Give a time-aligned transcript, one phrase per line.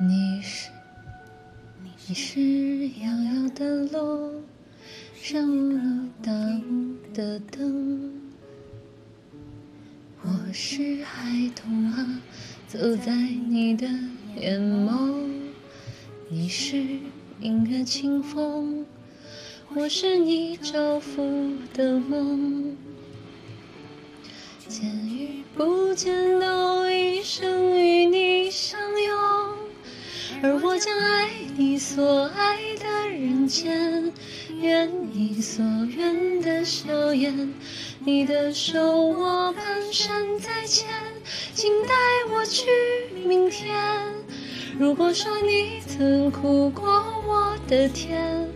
[0.00, 0.70] 你是
[2.08, 4.42] 你是遥遥的路
[5.14, 6.32] 上无路大
[6.68, 8.12] 雾的灯，
[10.22, 12.20] 我是孩童啊，
[12.66, 13.86] 走在你的
[14.36, 15.28] 眼眸。
[16.28, 16.76] 你是
[17.40, 18.84] 音乐清风，
[19.76, 22.76] 我是你照拂的梦。
[24.66, 27.78] 见与不见都一生
[31.84, 34.10] 所爱的人间，
[34.58, 35.62] 愿你所
[35.94, 37.52] 愿的笑颜。
[38.02, 40.88] 你的手我蹒跚在前，
[41.52, 41.94] 请带
[42.32, 42.64] 我去
[43.26, 43.76] 明天。
[44.78, 46.86] 如果说你曾苦过
[47.28, 48.48] 我的甜，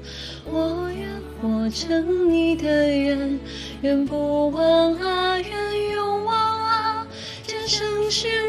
[0.47, 1.07] 我愿
[1.43, 3.39] 活成你的愿，
[3.83, 7.07] 愿不忘啊，愿永忘啊，
[7.47, 8.48] 这盛世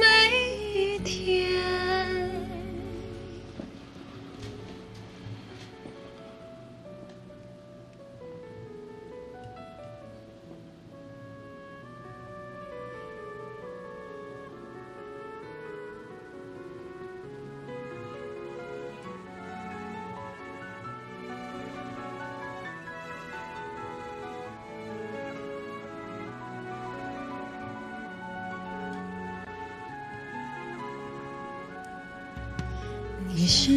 [33.41, 33.71] 你是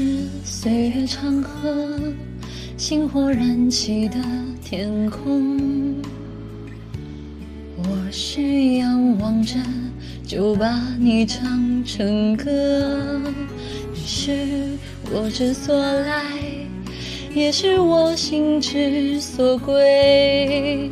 [0.45, 1.73] 岁月长河，
[2.77, 4.17] 星火燃起的
[4.61, 5.95] 天空。
[7.77, 8.43] 我是
[8.79, 9.55] 仰望着，
[10.27, 13.21] 就把你唱成歌。
[13.95, 14.33] 你是
[15.13, 16.25] 我之所来，
[17.33, 20.91] 也是我心之所归。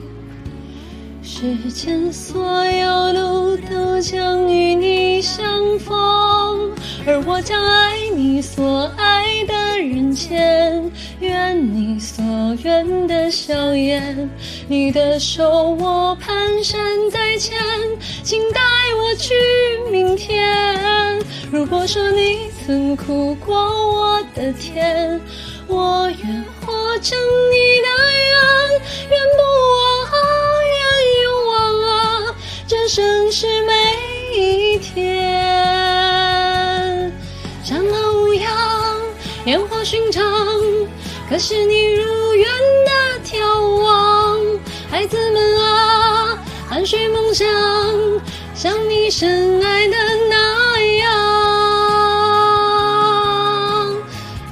[1.33, 5.94] 世间所有路都将与你相逢，
[7.06, 10.91] 而我将爱你所爱的人间，
[11.21, 12.25] 愿你所
[12.65, 14.28] 愿的笑颜。
[14.66, 16.34] 你的手我蹒
[16.65, 17.56] 跚在前，
[18.25, 18.60] 请带
[19.00, 19.33] 我去
[19.88, 21.22] 明天。
[21.53, 25.19] 如果说你曾哭过我的甜，
[25.69, 27.16] 我愿活成
[27.53, 27.88] 你的
[28.19, 29.19] 愿，
[39.50, 40.22] 烟火寻常，
[41.28, 42.49] 可是你如愿
[42.87, 42.93] 的
[43.25, 43.34] 眺
[43.83, 44.38] 望。
[44.88, 46.38] 孩子们啊，
[46.69, 47.49] 汗水梦想，
[48.55, 49.97] 像你深爱的
[50.28, 51.12] 那样。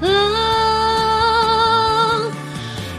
[0.00, 0.08] 啊，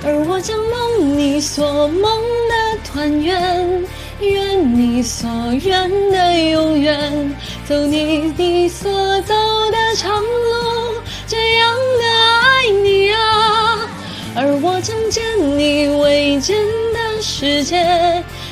[0.05, 2.01] 而我将梦你所梦
[2.47, 3.85] 的团圆，
[4.21, 5.29] 愿你所
[5.65, 7.35] 愿的永远，
[7.67, 8.89] 走你你所
[9.23, 9.33] 走
[9.69, 10.58] 的长路，
[14.41, 15.21] 而我将见
[15.57, 16.55] 你未见
[16.93, 17.75] 的世界，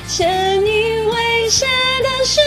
[0.06, 1.66] 写你未写
[2.03, 2.42] 的诗。